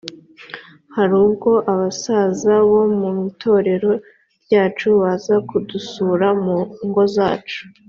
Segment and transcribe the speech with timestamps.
[0.95, 3.89] hari ubwo abasaza bo mu itorero
[4.43, 7.61] ryacu baza kudusura mu ngo zacu.